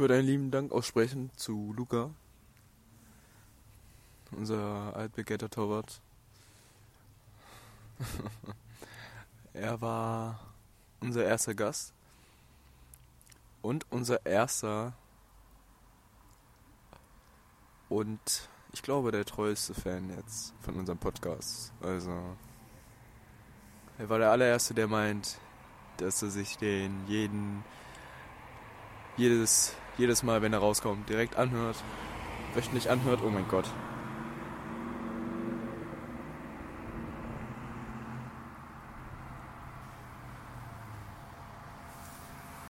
würde 0.00 0.14
einen 0.14 0.26
lieben 0.26 0.50
Dank 0.50 0.72
aussprechen 0.72 1.30
zu 1.36 1.74
Luca, 1.76 2.10
unser 4.32 4.96
altbegehrter 4.96 5.50
Torwart. 5.50 6.00
er 9.52 9.78
war 9.82 10.40
unser 11.00 11.24
erster 11.26 11.54
Gast 11.54 11.92
und 13.60 13.84
unser 13.90 14.24
erster 14.24 14.94
und 17.90 18.48
ich 18.72 18.82
glaube 18.82 19.12
der 19.12 19.26
treueste 19.26 19.74
Fan 19.74 20.08
jetzt 20.16 20.54
von 20.62 20.76
unserem 20.76 20.98
Podcast. 20.98 21.74
Also 21.82 22.36
er 23.98 24.08
war 24.08 24.18
der 24.18 24.30
allererste, 24.30 24.72
der 24.72 24.88
meint, 24.88 25.38
dass 25.98 26.22
er 26.22 26.30
sich 26.30 26.56
den 26.56 27.06
jeden 27.06 27.62
jedes 29.18 29.76
jedes 29.98 30.22
Mal, 30.22 30.42
wenn 30.42 30.52
er 30.52 30.60
rauskommt, 30.60 31.08
direkt 31.08 31.36
anhört, 31.36 31.76
wöchentlich 32.54 32.90
anhört. 32.90 33.20
Oh 33.24 33.30
mein 33.30 33.48
Gott, 33.48 33.66